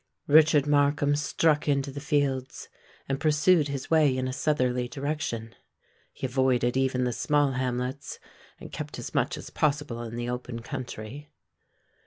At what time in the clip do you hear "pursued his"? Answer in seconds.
3.19-3.91